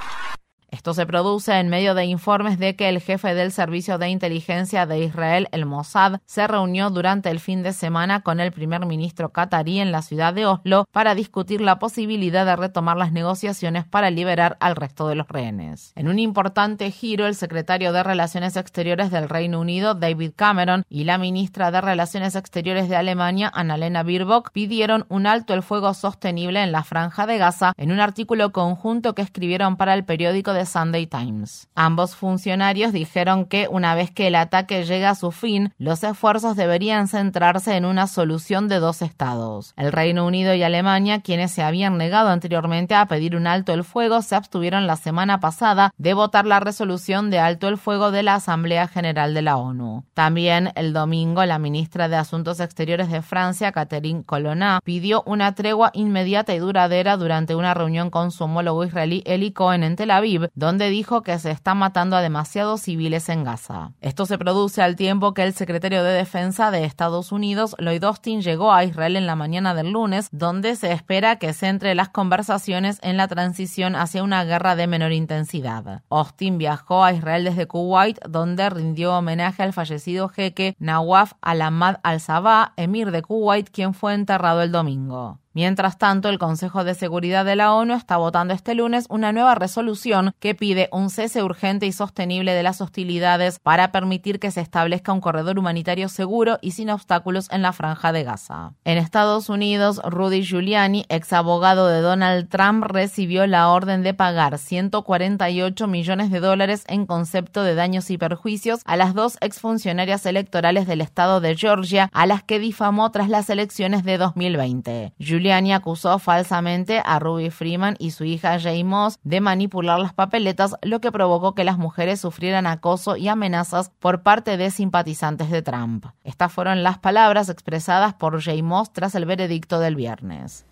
Esto 0.84 0.92
se 0.92 1.06
produce 1.06 1.58
en 1.58 1.70
medio 1.70 1.94
de 1.94 2.04
informes 2.04 2.58
de 2.58 2.76
que 2.76 2.90
el 2.90 3.00
jefe 3.00 3.34
del 3.34 3.52
Servicio 3.52 3.96
de 3.96 4.10
Inteligencia 4.10 4.84
de 4.84 4.98
Israel, 4.98 5.48
el 5.50 5.64
Mossad, 5.64 6.18
se 6.26 6.46
reunió 6.46 6.90
durante 6.90 7.30
el 7.30 7.40
fin 7.40 7.62
de 7.62 7.72
semana 7.72 8.20
con 8.20 8.38
el 8.38 8.52
primer 8.52 8.84
ministro 8.84 9.30
qatarí 9.32 9.80
en 9.80 9.92
la 9.92 10.02
ciudad 10.02 10.34
de 10.34 10.44
Oslo 10.44 10.84
para 10.92 11.14
discutir 11.14 11.62
la 11.62 11.78
posibilidad 11.78 12.44
de 12.44 12.54
retomar 12.54 12.98
las 12.98 13.12
negociaciones 13.12 13.86
para 13.86 14.10
liberar 14.10 14.58
al 14.60 14.76
resto 14.76 15.08
de 15.08 15.14
los 15.14 15.26
rehenes. 15.26 15.94
En 15.96 16.06
un 16.06 16.18
importante 16.18 16.90
giro, 16.90 17.26
el 17.26 17.34
secretario 17.34 17.94
de 17.94 18.02
Relaciones 18.02 18.54
Exteriores 18.54 19.10
del 19.10 19.30
Reino 19.30 19.60
Unido, 19.60 19.94
David 19.94 20.32
Cameron, 20.36 20.84
y 20.90 21.04
la 21.04 21.16
ministra 21.16 21.70
de 21.70 21.80
Relaciones 21.80 22.36
Exteriores 22.36 22.90
de 22.90 22.96
Alemania, 22.96 23.50
Annalena 23.54 24.02
Baerbock, 24.02 24.50
pidieron 24.52 25.06
un 25.08 25.26
alto 25.26 25.54
el 25.54 25.62
fuego 25.62 25.94
sostenible 25.94 26.62
en 26.62 26.72
la 26.72 26.84
franja 26.84 27.26
de 27.26 27.38
Gaza 27.38 27.72
en 27.78 27.90
un 27.90 28.00
artículo 28.00 28.52
conjunto 28.52 29.14
que 29.14 29.22
escribieron 29.22 29.78
para 29.78 29.94
el 29.94 30.04
periódico 30.04 30.52
de 30.52 30.73
Sunday 30.74 31.06
Times. 31.06 31.68
Ambos 31.76 32.16
funcionarios 32.16 32.92
dijeron 32.92 33.44
que 33.46 33.68
una 33.70 33.94
vez 33.94 34.10
que 34.10 34.26
el 34.26 34.34
ataque 34.34 34.84
llega 34.84 35.10
a 35.10 35.14
su 35.14 35.30
fin, 35.30 35.72
los 35.78 36.02
esfuerzos 36.02 36.56
deberían 36.56 37.06
centrarse 37.06 37.76
en 37.76 37.84
una 37.84 38.08
solución 38.08 38.66
de 38.66 38.80
dos 38.80 39.00
estados. 39.00 39.72
El 39.76 39.92
Reino 39.92 40.26
Unido 40.26 40.52
y 40.52 40.64
Alemania, 40.64 41.20
quienes 41.20 41.52
se 41.52 41.62
habían 41.62 41.96
negado 41.96 42.28
anteriormente 42.30 42.96
a 42.96 43.06
pedir 43.06 43.36
un 43.36 43.46
alto 43.46 43.72
el 43.72 43.84
fuego, 43.84 44.20
se 44.20 44.34
abstuvieron 44.34 44.88
la 44.88 44.96
semana 44.96 45.38
pasada 45.38 45.94
de 45.96 46.12
votar 46.12 46.44
la 46.44 46.58
resolución 46.58 47.30
de 47.30 47.38
alto 47.38 47.68
el 47.68 47.78
fuego 47.78 48.10
de 48.10 48.24
la 48.24 48.34
Asamblea 48.34 48.88
General 48.88 49.32
de 49.32 49.42
la 49.42 49.56
ONU. 49.56 50.04
También 50.12 50.72
el 50.74 50.92
domingo, 50.92 51.44
la 51.44 51.60
ministra 51.60 52.08
de 52.08 52.16
Asuntos 52.16 52.58
Exteriores 52.58 53.12
de 53.12 53.22
Francia, 53.22 53.70
Catherine 53.70 54.24
Colonna, 54.24 54.80
pidió 54.82 55.22
una 55.24 55.54
tregua 55.54 55.92
inmediata 55.94 56.52
y 56.52 56.58
duradera 56.58 57.16
durante 57.16 57.54
una 57.54 57.74
reunión 57.74 58.10
con 58.10 58.32
su 58.32 58.42
homólogo 58.42 58.84
israelí 58.84 59.22
Eli 59.24 59.52
Cohen 59.52 59.84
en 59.84 59.94
Tel 59.94 60.10
Aviv, 60.10 60.48
donde 60.64 60.88
dijo 60.88 61.22
que 61.22 61.38
se 61.38 61.50
está 61.50 61.74
matando 61.74 62.16
a 62.16 62.22
demasiados 62.22 62.80
civiles 62.80 63.28
en 63.28 63.44
Gaza. 63.44 63.92
Esto 64.00 64.26
se 64.26 64.38
produce 64.38 64.82
al 64.82 64.96
tiempo 64.96 65.34
que 65.34 65.42
el 65.42 65.52
secretario 65.52 66.02
de 66.02 66.12
Defensa 66.12 66.70
de 66.70 66.84
Estados 66.84 67.32
Unidos, 67.32 67.76
Lloyd 67.78 68.02
Austin, 68.04 68.40
llegó 68.40 68.72
a 68.72 68.84
Israel 68.84 69.16
en 69.16 69.26
la 69.26 69.36
mañana 69.36 69.74
del 69.74 69.90
lunes, 69.90 70.28
donde 70.32 70.74
se 70.76 70.92
espera 70.92 71.36
que 71.36 71.52
centre 71.52 71.94
las 71.94 72.08
conversaciones 72.08 72.98
en 73.02 73.16
la 73.16 73.28
transición 73.28 73.94
hacia 73.94 74.22
una 74.22 74.44
guerra 74.44 74.74
de 74.74 74.86
menor 74.86 75.12
intensidad. 75.12 76.02
Austin 76.10 76.58
viajó 76.58 77.04
a 77.04 77.12
Israel 77.12 77.44
desde 77.44 77.66
Kuwait, 77.66 78.18
donde 78.26 78.70
rindió 78.70 79.16
homenaje 79.16 79.62
al 79.62 79.72
fallecido 79.72 80.28
jeque 80.28 80.74
Nawaf 80.78 81.32
al-Ahmad 81.42 81.96
al-Sabah, 82.02 82.72
emir 82.76 83.10
de 83.10 83.22
Kuwait, 83.22 83.68
quien 83.70 83.92
fue 83.92 84.14
enterrado 84.14 84.62
el 84.62 84.72
domingo. 84.72 85.38
Mientras 85.54 85.98
tanto, 85.98 86.28
el 86.30 86.40
Consejo 86.40 86.82
de 86.82 86.94
Seguridad 86.94 87.44
de 87.44 87.54
la 87.54 87.72
ONU 87.72 87.94
está 87.94 88.16
votando 88.16 88.52
este 88.52 88.74
lunes 88.74 89.06
una 89.08 89.32
nueva 89.32 89.54
resolución 89.54 90.34
que 90.40 90.56
pide 90.56 90.88
un 90.90 91.10
cese 91.10 91.44
urgente 91.44 91.86
y 91.86 91.92
sostenible 91.92 92.52
de 92.52 92.64
las 92.64 92.80
hostilidades 92.80 93.60
para 93.60 93.92
permitir 93.92 94.40
que 94.40 94.50
se 94.50 94.60
establezca 94.60 95.12
un 95.12 95.20
corredor 95.20 95.56
humanitario 95.56 96.08
seguro 96.08 96.58
y 96.60 96.72
sin 96.72 96.90
obstáculos 96.90 97.48
en 97.52 97.62
la 97.62 97.72
franja 97.72 98.10
de 98.10 98.24
Gaza. 98.24 98.72
En 98.84 98.98
Estados 98.98 99.48
Unidos, 99.48 100.00
Rudy 100.02 100.42
Giuliani, 100.42 101.06
ex 101.08 101.32
abogado 101.32 101.86
de 101.86 102.00
Donald 102.00 102.48
Trump, 102.48 102.82
recibió 102.82 103.46
la 103.46 103.68
orden 103.68 104.02
de 104.02 104.12
pagar 104.12 104.58
148 104.58 105.86
millones 105.86 106.32
de 106.32 106.40
dólares 106.40 106.82
en 106.88 107.06
concepto 107.06 107.62
de 107.62 107.76
daños 107.76 108.10
y 108.10 108.18
perjuicios 108.18 108.80
a 108.86 108.96
las 108.96 109.14
dos 109.14 109.38
exfuncionarias 109.40 110.26
electorales 110.26 110.88
del 110.88 111.00
estado 111.00 111.40
de 111.40 111.54
Georgia, 111.54 112.10
a 112.12 112.26
las 112.26 112.42
que 112.42 112.58
difamó 112.58 113.12
tras 113.12 113.28
las 113.28 113.48
elecciones 113.50 114.02
de 114.02 114.18
2020. 114.18 115.12
Giuliani 115.20 115.43
acusó 115.52 116.18
falsamente 116.18 117.02
a 117.04 117.18
Ruby 117.18 117.50
Freeman 117.50 117.96
y 117.98 118.12
su 118.12 118.24
hija 118.24 118.58
Jay 118.58 118.84
Moss 118.84 119.18
de 119.22 119.40
manipular 119.40 119.98
las 119.98 120.12
papeletas, 120.12 120.76
lo 120.82 121.00
que 121.00 121.12
provocó 121.12 121.54
que 121.54 121.64
las 121.64 121.78
mujeres 121.78 122.20
sufrieran 122.20 122.66
acoso 122.66 123.16
y 123.16 123.28
amenazas 123.28 123.90
por 123.98 124.22
parte 124.22 124.56
de 124.56 124.70
simpatizantes 124.70 125.50
de 125.50 125.62
Trump. 125.62 126.06
Estas 126.24 126.52
fueron 126.52 126.82
las 126.82 126.98
palabras 126.98 127.48
expresadas 127.48 128.14
por 128.14 128.40
Jay 128.40 128.62
Moss 128.62 128.92
tras 128.92 129.14
el 129.14 129.26
veredicto 129.26 129.80
del 129.80 129.96
viernes. 129.96 130.66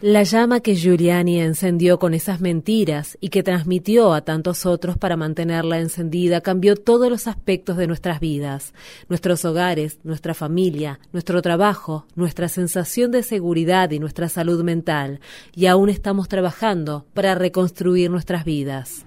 La 0.00 0.22
llama 0.22 0.60
que 0.60 0.74
Giuliani 0.74 1.40
encendió 1.40 1.98
con 1.98 2.14
esas 2.14 2.40
mentiras 2.40 3.18
y 3.20 3.30
que 3.30 3.42
transmitió 3.42 4.12
a 4.12 4.20
tantos 4.22 4.66
otros 4.66 4.96
para 4.96 5.16
mantenerla 5.16 5.78
encendida 5.78 6.40
cambió 6.40 6.76
todos 6.76 7.10
los 7.10 7.26
aspectos 7.26 7.76
de 7.76 7.86
nuestras 7.86 8.20
vidas, 8.20 8.74
nuestros 9.08 9.44
hogares, 9.44 9.98
nuestra 10.04 10.34
familia, 10.34 11.00
nuestro 11.12 11.42
trabajo, 11.42 12.06
nuestra 12.14 12.48
sensación 12.48 13.10
de 13.10 13.22
seguridad 13.22 13.90
y 13.90 13.98
nuestra 13.98 14.28
salud 14.28 14.62
mental, 14.62 15.20
y 15.54 15.66
aún 15.66 15.88
estamos 15.88 16.28
trabajando 16.28 17.06
para 17.14 17.34
reconstruir 17.34 18.10
nuestras 18.10 18.44
vidas. 18.44 19.04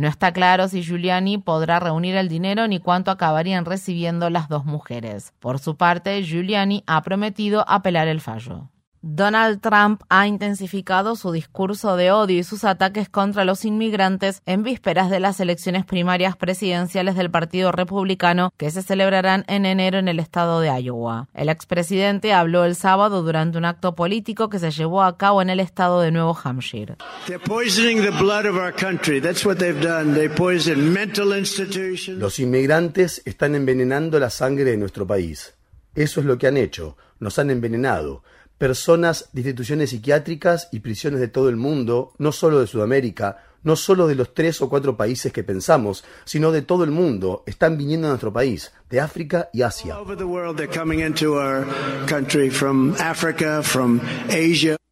No 0.00 0.08
está 0.08 0.32
claro 0.32 0.66
si 0.66 0.82
Giuliani 0.82 1.36
podrá 1.36 1.78
reunir 1.78 2.16
el 2.16 2.30
dinero 2.30 2.66
ni 2.66 2.78
cuánto 2.78 3.10
acabarían 3.10 3.66
recibiendo 3.66 4.30
las 4.30 4.48
dos 4.48 4.64
mujeres. 4.64 5.34
Por 5.40 5.58
su 5.58 5.76
parte, 5.76 6.22
Giuliani 6.22 6.82
ha 6.86 7.02
prometido 7.02 7.66
apelar 7.68 8.08
el 8.08 8.22
fallo. 8.22 8.70
Donald 9.02 9.62
Trump 9.62 10.02
ha 10.10 10.26
intensificado 10.26 11.16
su 11.16 11.32
discurso 11.32 11.96
de 11.96 12.12
odio 12.12 12.38
y 12.38 12.44
sus 12.44 12.64
ataques 12.64 13.08
contra 13.08 13.46
los 13.46 13.64
inmigrantes 13.64 14.42
en 14.44 14.62
vísperas 14.62 15.08
de 15.08 15.20
las 15.20 15.40
elecciones 15.40 15.86
primarias 15.86 16.36
presidenciales 16.36 17.16
del 17.16 17.30
Partido 17.30 17.72
Republicano 17.72 18.52
que 18.58 18.70
se 18.70 18.82
celebrarán 18.82 19.44
en 19.48 19.64
enero 19.64 19.98
en 19.98 20.08
el 20.08 20.20
estado 20.20 20.60
de 20.60 20.68
Iowa. 20.82 21.28
El 21.32 21.48
expresidente 21.48 22.34
habló 22.34 22.66
el 22.66 22.74
sábado 22.74 23.22
durante 23.22 23.56
un 23.56 23.64
acto 23.64 23.94
político 23.94 24.50
que 24.50 24.58
se 24.58 24.70
llevó 24.70 25.02
a 25.02 25.16
cabo 25.16 25.40
en 25.40 25.48
el 25.48 25.60
estado 25.60 26.02
de 26.02 26.10
Nuevo 26.10 26.38
Hampshire. 26.44 26.96
Los 32.18 32.38
inmigrantes 32.38 33.22
están 33.24 33.54
envenenando 33.54 34.20
la 34.20 34.28
sangre 34.28 34.64
de 34.64 34.76
nuestro 34.76 35.06
país. 35.06 35.54
Eso 35.94 36.20
es 36.20 36.26
lo 36.26 36.36
que 36.36 36.46
han 36.46 36.58
hecho. 36.58 36.98
Nos 37.18 37.38
han 37.38 37.50
envenenado 37.50 38.22
personas 38.60 39.30
de 39.32 39.40
instituciones 39.40 39.88
psiquiátricas 39.88 40.68
y 40.70 40.80
prisiones 40.80 41.18
de 41.18 41.28
todo 41.28 41.48
el 41.48 41.56
mundo, 41.56 42.12
no 42.18 42.30
solo 42.30 42.60
de 42.60 42.66
Sudamérica, 42.66 43.38
no 43.62 43.74
solo 43.74 44.06
de 44.06 44.14
los 44.14 44.34
tres 44.34 44.60
o 44.60 44.68
cuatro 44.68 44.98
países 44.98 45.32
que 45.32 45.42
pensamos, 45.42 46.04
sino 46.26 46.52
de 46.52 46.60
todo 46.60 46.84
el 46.84 46.90
mundo, 46.90 47.42
están 47.46 47.78
viniendo 47.78 48.06
a 48.06 48.10
nuestro 48.10 48.34
país, 48.34 48.70
de 48.90 49.00
África 49.00 49.48
y 49.54 49.62
Asia. 49.62 49.96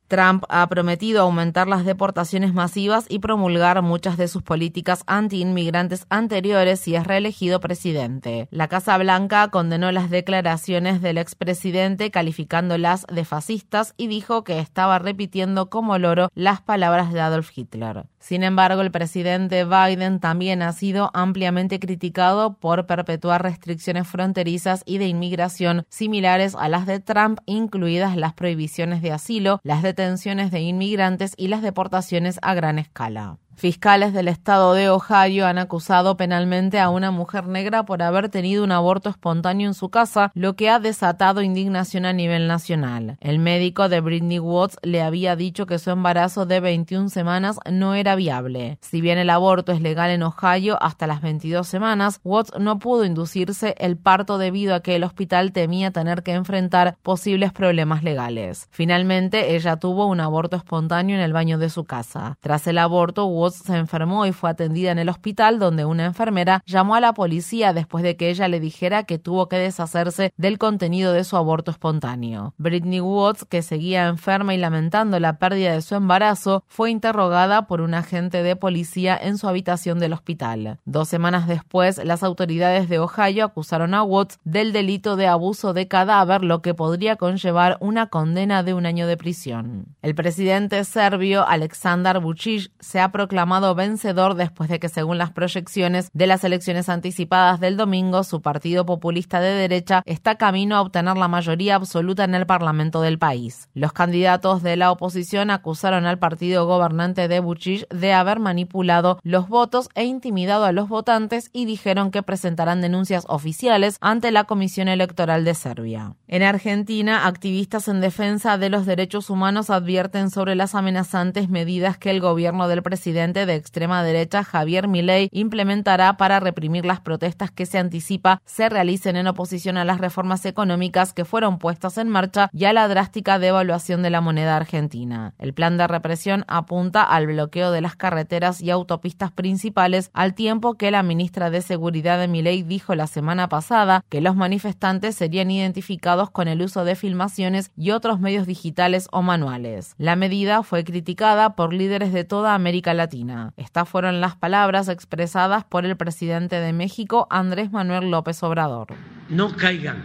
Trump 0.08 0.44
ha 0.48 0.66
prometido 0.68 1.22
aumentar 1.22 1.68
las 1.68 1.84
deportaciones 1.84 2.54
masivas 2.54 3.04
y 3.08 3.18
promulgar 3.18 3.82
muchas 3.82 4.16
de 4.16 4.26
sus 4.26 4.42
políticas 4.42 5.04
anti-inmigrantes 5.06 6.06
anteriores 6.08 6.80
si 6.80 6.94
es 6.94 7.06
reelegido 7.06 7.60
presidente. 7.60 8.48
La 8.50 8.68
Casa 8.68 8.96
Blanca 8.96 9.48
condenó 9.48 9.92
las 9.92 10.08
declaraciones 10.08 11.02
del 11.02 11.18
expresidente 11.18 12.10
calificándolas 12.10 13.06
de 13.12 13.24
fascistas 13.24 13.94
y 13.98 14.06
dijo 14.06 14.44
que 14.44 14.58
estaba 14.58 14.98
repitiendo 14.98 15.68
como 15.68 15.98
loro 15.98 16.30
las 16.34 16.62
palabras 16.62 17.12
de 17.12 17.20
Adolf 17.20 17.50
Hitler. 17.54 18.06
Sin 18.18 18.42
embargo, 18.42 18.80
el 18.80 18.90
presidente 18.90 19.64
Biden 19.64 20.20
también 20.20 20.62
ha 20.62 20.72
sido 20.72 21.10
ampliamente 21.14 21.78
criticado 21.78 22.54
por 22.54 22.86
perpetuar 22.86 23.42
restricciones 23.42 24.08
fronterizas 24.08 24.82
y 24.86 24.98
de 24.98 25.06
inmigración 25.06 25.86
similares 25.88 26.54
a 26.54 26.68
las 26.68 26.86
de 26.86 27.00
Trump, 27.00 27.38
incluidas 27.46 28.16
las 28.16 28.32
prohibiciones 28.34 29.02
de 29.02 29.12
asilo, 29.12 29.60
las 29.62 29.82
de 29.82 29.94
detenciones 29.98 30.52
de 30.52 30.60
inmigrantes 30.60 31.32
y 31.36 31.48
las 31.48 31.60
deportaciones 31.60 32.38
a 32.40 32.54
gran 32.54 32.78
escala. 32.78 33.38
Fiscales 33.58 34.12
del 34.12 34.28
estado 34.28 34.72
de 34.72 34.88
Ohio 34.88 35.44
han 35.44 35.58
acusado 35.58 36.16
penalmente 36.16 36.78
a 36.78 36.90
una 36.90 37.10
mujer 37.10 37.48
negra 37.48 37.82
por 37.82 38.04
haber 38.04 38.28
tenido 38.28 38.62
un 38.62 38.70
aborto 38.70 39.10
espontáneo 39.10 39.66
en 39.66 39.74
su 39.74 39.88
casa, 39.88 40.30
lo 40.34 40.54
que 40.54 40.70
ha 40.70 40.78
desatado 40.78 41.42
indignación 41.42 42.04
a 42.04 42.12
nivel 42.12 42.46
nacional. 42.46 43.16
El 43.20 43.40
médico 43.40 43.88
de 43.88 44.00
Britney 44.00 44.38
Watts 44.38 44.76
le 44.82 45.02
había 45.02 45.34
dicho 45.34 45.66
que 45.66 45.80
su 45.80 45.90
embarazo 45.90 46.46
de 46.46 46.60
21 46.60 47.08
semanas 47.08 47.58
no 47.68 47.96
era 47.96 48.14
viable. 48.14 48.78
Si 48.80 49.00
bien 49.00 49.18
el 49.18 49.28
aborto 49.28 49.72
es 49.72 49.80
legal 49.80 50.10
en 50.10 50.22
Ohio 50.22 50.80
hasta 50.80 51.08
las 51.08 51.20
22 51.20 51.66
semanas, 51.66 52.20
Watts 52.22 52.52
no 52.60 52.78
pudo 52.78 53.04
inducirse 53.04 53.74
el 53.78 53.96
parto 53.96 54.38
debido 54.38 54.76
a 54.76 54.82
que 54.82 54.94
el 54.94 55.02
hospital 55.02 55.50
temía 55.50 55.90
tener 55.90 56.22
que 56.22 56.34
enfrentar 56.34 56.96
posibles 57.02 57.52
problemas 57.52 58.04
legales. 58.04 58.68
Finalmente, 58.70 59.56
ella 59.56 59.78
tuvo 59.78 60.06
un 60.06 60.20
aborto 60.20 60.56
espontáneo 60.56 61.16
en 61.16 61.22
el 61.22 61.32
baño 61.32 61.58
de 61.58 61.70
su 61.70 61.82
casa. 61.82 62.38
Tras 62.40 62.64
el 62.68 62.78
aborto, 62.78 63.26
se 63.50 63.76
enfermó 63.76 64.26
y 64.26 64.32
fue 64.32 64.50
atendida 64.50 64.90
en 64.90 64.98
el 64.98 65.08
hospital 65.08 65.58
donde 65.58 65.84
una 65.84 66.04
enfermera 66.04 66.62
llamó 66.66 66.94
a 66.94 67.00
la 67.00 67.14
policía 67.14 67.72
después 67.72 68.04
de 68.04 68.16
que 68.16 68.30
ella 68.30 68.48
le 68.48 68.60
dijera 68.60 69.04
que 69.04 69.18
tuvo 69.18 69.48
que 69.48 69.56
deshacerse 69.56 70.32
del 70.36 70.58
contenido 70.58 71.12
de 71.12 71.24
su 71.24 71.36
aborto 71.36 71.70
espontáneo. 71.70 72.54
Britney 72.58 73.00
Watts, 73.00 73.44
que 73.44 73.62
seguía 73.62 74.06
enferma 74.06 74.54
y 74.54 74.58
lamentando 74.58 75.18
la 75.20 75.38
pérdida 75.38 75.72
de 75.72 75.82
su 75.82 75.94
embarazo, 75.94 76.64
fue 76.66 76.90
interrogada 76.90 77.66
por 77.66 77.80
un 77.80 77.94
agente 77.94 78.42
de 78.42 78.56
policía 78.56 79.18
en 79.20 79.38
su 79.38 79.48
habitación 79.48 79.98
del 79.98 80.12
hospital. 80.12 80.78
Dos 80.84 81.08
semanas 81.08 81.46
después, 81.46 82.02
las 82.04 82.22
autoridades 82.22 82.88
de 82.88 82.98
Ohio 82.98 83.44
acusaron 83.44 83.94
a 83.94 84.02
Watts 84.02 84.38
del 84.44 84.72
delito 84.72 85.16
de 85.16 85.26
abuso 85.26 85.72
de 85.72 85.88
cadáver, 85.88 86.44
lo 86.44 86.62
que 86.62 86.74
podría 86.74 87.16
conllevar 87.16 87.76
una 87.80 88.06
condena 88.08 88.62
de 88.62 88.74
un 88.74 88.86
año 88.86 89.06
de 89.06 89.16
prisión. 89.16 89.96
El 90.02 90.14
presidente 90.14 90.84
serbio 90.84 91.46
Aleksandar 91.46 92.20
Vučić 92.20 92.70
se 92.80 93.00
ha 93.00 93.10
proclamado 93.10 93.37
proclamado 93.38 93.76
vencedor 93.76 94.34
después 94.34 94.68
de 94.68 94.80
que, 94.80 94.88
según 94.88 95.16
las 95.16 95.30
proyecciones 95.30 96.10
de 96.12 96.26
las 96.26 96.42
elecciones 96.42 96.88
anticipadas 96.88 97.60
del 97.60 97.76
domingo, 97.76 98.24
su 98.24 98.42
partido 98.42 98.84
populista 98.84 99.38
de 99.38 99.52
derecha 99.52 100.02
está 100.06 100.34
camino 100.34 100.74
a 100.74 100.80
obtener 100.80 101.16
la 101.16 101.28
mayoría 101.28 101.76
absoluta 101.76 102.24
en 102.24 102.34
el 102.34 102.46
Parlamento 102.46 103.00
del 103.00 103.20
país. 103.20 103.68
Los 103.74 103.92
candidatos 103.92 104.64
de 104.64 104.76
la 104.76 104.90
oposición 104.90 105.50
acusaron 105.52 106.04
al 106.04 106.18
partido 106.18 106.66
gobernante 106.66 107.28
de 107.28 107.40
Vučić 107.40 107.86
de 107.90 108.12
haber 108.12 108.40
manipulado 108.40 109.20
los 109.22 109.48
votos 109.48 109.88
e 109.94 110.02
intimidado 110.02 110.64
a 110.64 110.72
los 110.72 110.88
votantes 110.88 111.48
y 111.52 111.64
dijeron 111.64 112.10
que 112.10 112.24
presentarán 112.24 112.80
denuncias 112.80 113.24
oficiales 113.28 113.98
ante 114.00 114.32
la 114.32 114.44
Comisión 114.44 114.88
Electoral 114.88 115.44
de 115.44 115.54
Serbia. 115.54 116.16
En 116.26 116.42
Argentina, 116.42 117.28
activistas 117.28 117.86
en 117.86 118.00
defensa 118.00 118.58
de 118.58 118.68
los 118.68 118.84
derechos 118.84 119.30
humanos 119.30 119.70
advierten 119.70 120.30
sobre 120.30 120.56
las 120.56 120.74
amenazantes 120.74 121.48
medidas 121.48 121.98
que 121.98 122.10
el 122.10 122.20
gobierno 122.20 122.66
del 122.66 122.82
presidente 122.82 123.27
de 123.32 123.54
extrema 123.54 124.02
derecha 124.02 124.44
Javier 124.44 124.88
Milei 124.88 125.28
implementará 125.32 126.16
para 126.16 126.40
reprimir 126.40 126.84
las 126.84 127.00
protestas 127.00 127.50
que 127.50 127.66
se 127.66 127.78
anticipa 127.78 128.40
se 128.44 128.68
realicen 128.68 129.16
en 129.16 129.26
oposición 129.26 129.76
a 129.76 129.84
las 129.84 129.98
reformas 129.98 130.44
económicas 130.46 131.12
que 131.12 131.24
fueron 131.24 131.58
puestas 131.58 131.98
en 131.98 132.08
marcha 132.08 132.48
y 132.52 132.64
a 132.64 132.72
la 132.72 132.88
drástica 132.88 133.38
devaluación 133.38 134.02
de 134.02 134.10
la 134.10 134.20
moneda 134.20 134.56
argentina. 134.56 135.34
El 135.38 135.52
plan 135.52 135.76
de 135.76 135.86
represión 135.86 136.44
apunta 136.48 137.02
al 137.02 137.26
bloqueo 137.26 137.70
de 137.70 137.80
las 137.80 137.96
carreteras 137.96 138.60
y 138.60 138.70
autopistas 138.70 139.32
principales 139.32 140.10
al 140.12 140.34
tiempo 140.34 140.74
que 140.74 140.90
la 140.90 141.02
ministra 141.02 141.50
de 141.50 141.62
Seguridad 141.62 142.18
de 142.18 142.28
Milei 142.28 142.62
dijo 142.62 142.94
la 142.94 143.06
semana 143.06 143.48
pasada 143.48 144.04
que 144.08 144.20
los 144.20 144.36
manifestantes 144.36 145.16
serían 145.16 145.50
identificados 145.50 146.30
con 146.30 146.48
el 146.48 146.62
uso 146.62 146.84
de 146.84 146.94
filmaciones 146.94 147.70
y 147.76 147.90
otros 147.90 148.20
medios 148.20 148.46
digitales 148.46 149.08
o 149.12 149.22
manuales. 149.22 149.94
La 149.98 150.16
medida 150.16 150.62
fue 150.62 150.84
criticada 150.84 151.56
por 151.56 151.72
líderes 151.72 152.12
de 152.12 152.24
toda 152.24 152.54
América 152.54 152.94
Latina 152.94 153.07
estas 153.56 153.88
fueron 153.88 154.20
las 154.20 154.36
palabras 154.36 154.88
expresadas 154.88 155.64
por 155.64 155.84
el 155.84 155.96
presidente 155.96 156.56
de 156.56 156.72
México, 156.72 157.26
Andrés 157.30 157.72
Manuel 157.72 158.10
López 158.10 158.42
Obrador. 158.42 158.88
No 159.28 159.56
caigan 159.56 160.02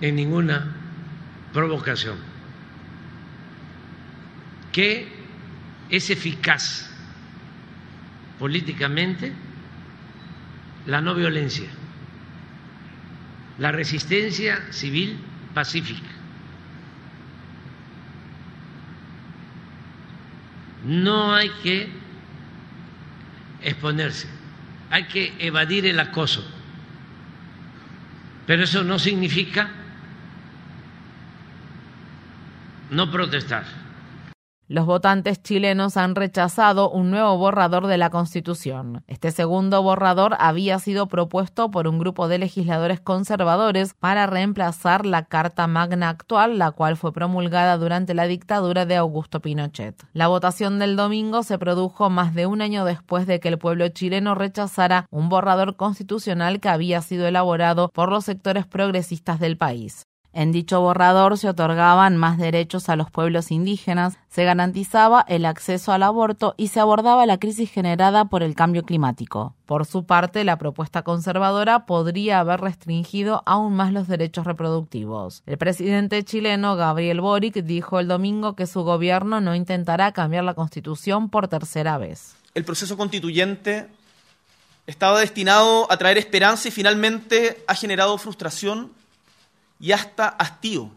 en 0.00 0.16
ninguna 0.16 0.74
provocación 1.52 2.16
que 4.72 5.08
es 5.88 6.10
eficaz 6.10 6.90
políticamente 8.38 9.32
la 10.86 11.00
no 11.00 11.14
violencia, 11.14 11.68
la 13.58 13.72
resistencia 13.72 14.60
civil 14.70 15.18
pacífica. 15.54 16.10
No 20.86 21.34
hay 21.34 21.50
que 21.64 21.88
exponerse, 23.60 24.28
hay 24.88 25.04
que 25.04 25.34
evadir 25.40 25.84
el 25.86 25.98
acoso, 25.98 26.44
pero 28.46 28.62
eso 28.62 28.84
no 28.84 29.00
significa 29.00 29.68
no 32.90 33.10
protestar. 33.10 33.64
Los 34.68 34.84
votantes 34.84 35.40
chilenos 35.40 35.96
han 35.96 36.16
rechazado 36.16 36.90
un 36.90 37.12
nuevo 37.12 37.38
borrador 37.38 37.86
de 37.86 37.98
la 37.98 38.10
Constitución. 38.10 39.04
Este 39.06 39.30
segundo 39.30 39.80
borrador 39.80 40.34
había 40.40 40.80
sido 40.80 41.06
propuesto 41.06 41.70
por 41.70 41.86
un 41.86 42.00
grupo 42.00 42.26
de 42.26 42.38
legisladores 42.38 43.00
conservadores 43.00 43.94
para 43.94 44.26
reemplazar 44.26 45.06
la 45.06 45.26
Carta 45.26 45.68
Magna 45.68 46.08
actual, 46.08 46.58
la 46.58 46.72
cual 46.72 46.96
fue 46.96 47.12
promulgada 47.12 47.76
durante 47.76 48.12
la 48.12 48.26
dictadura 48.26 48.86
de 48.86 48.96
Augusto 48.96 49.40
Pinochet. 49.40 50.02
La 50.12 50.26
votación 50.26 50.80
del 50.80 50.96
domingo 50.96 51.44
se 51.44 51.60
produjo 51.60 52.10
más 52.10 52.34
de 52.34 52.46
un 52.46 52.60
año 52.60 52.84
después 52.84 53.28
de 53.28 53.38
que 53.38 53.48
el 53.48 53.58
pueblo 53.58 53.86
chileno 53.90 54.34
rechazara 54.34 55.06
un 55.12 55.28
borrador 55.28 55.76
constitucional 55.76 56.58
que 56.58 56.70
había 56.70 57.02
sido 57.02 57.28
elaborado 57.28 57.88
por 57.94 58.10
los 58.10 58.24
sectores 58.24 58.66
progresistas 58.66 59.38
del 59.38 59.56
país. 59.56 60.06
En 60.36 60.52
dicho 60.52 60.82
borrador 60.82 61.38
se 61.38 61.48
otorgaban 61.48 62.18
más 62.18 62.36
derechos 62.36 62.90
a 62.90 62.96
los 62.96 63.10
pueblos 63.10 63.50
indígenas, 63.50 64.18
se 64.28 64.44
garantizaba 64.44 65.24
el 65.28 65.46
acceso 65.46 65.92
al 65.92 66.02
aborto 66.02 66.54
y 66.58 66.68
se 66.68 66.78
abordaba 66.78 67.24
la 67.24 67.38
crisis 67.38 67.70
generada 67.70 68.26
por 68.26 68.42
el 68.42 68.54
cambio 68.54 68.82
climático. 68.82 69.54
Por 69.64 69.86
su 69.86 70.04
parte, 70.04 70.44
la 70.44 70.58
propuesta 70.58 71.00
conservadora 71.00 71.86
podría 71.86 72.40
haber 72.40 72.60
restringido 72.60 73.42
aún 73.46 73.76
más 73.76 73.94
los 73.94 74.08
derechos 74.08 74.44
reproductivos. 74.44 75.42
El 75.46 75.56
presidente 75.56 76.22
chileno 76.22 76.76
Gabriel 76.76 77.22
Boric 77.22 77.54
dijo 77.62 77.98
el 77.98 78.06
domingo 78.06 78.56
que 78.56 78.66
su 78.66 78.82
gobierno 78.82 79.40
no 79.40 79.54
intentará 79.54 80.12
cambiar 80.12 80.44
la 80.44 80.52
constitución 80.52 81.30
por 81.30 81.48
tercera 81.48 81.96
vez. 81.96 82.36
El 82.54 82.66
proceso 82.66 82.98
constituyente 82.98 83.88
estaba 84.86 85.20
destinado 85.20 85.90
a 85.90 85.96
traer 85.96 86.18
esperanza 86.18 86.68
y 86.68 86.72
finalmente 86.72 87.64
ha 87.66 87.74
generado 87.74 88.18
frustración 88.18 88.92
y 89.80 89.92
hasta 89.92 90.28
hastío 90.28 90.90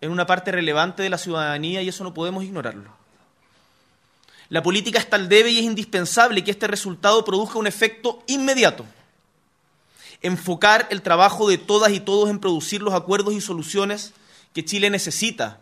en 0.00 0.10
una 0.10 0.26
parte 0.26 0.52
relevante 0.52 1.02
de 1.02 1.10
la 1.10 1.18
ciudadanía 1.18 1.82
y 1.82 1.88
eso 1.88 2.04
no 2.04 2.12
podemos 2.12 2.44
ignorarlo. 2.44 2.90
La 4.50 4.62
política 4.62 4.98
es 4.98 5.08
tal 5.08 5.28
debe 5.28 5.50
y 5.50 5.58
es 5.58 5.64
indispensable 5.64 6.44
que 6.44 6.50
este 6.50 6.66
resultado 6.66 7.24
produzca 7.24 7.58
un 7.58 7.66
efecto 7.66 8.22
inmediato. 8.26 8.84
Enfocar 10.20 10.86
el 10.90 11.02
trabajo 11.02 11.48
de 11.48 11.58
todas 11.58 11.92
y 11.92 12.00
todos 12.00 12.28
en 12.28 12.38
producir 12.38 12.82
los 12.82 12.94
acuerdos 12.94 13.34
y 13.34 13.40
soluciones 13.40 14.12
que 14.52 14.64
Chile 14.64 14.90
necesita 14.90 15.60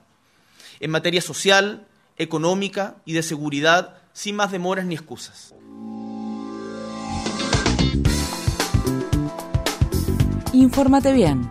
en 0.81 0.91
materia 0.91 1.23
social, 1.23 1.87
económica 2.17 2.97
y 3.05 3.13
de 3.13 3.23
seguridad 3.23 3.97
sin 4.13 4.37
más 4.37 4.51
demoras 4.51 4.85
ni 4.85 4.95
excusas. 4.95 5.55
Infórmate 10.53 11.13
bien 11.13 11.51